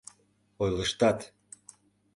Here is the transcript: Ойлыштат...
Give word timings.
Ойлыштат... 0.61 1.19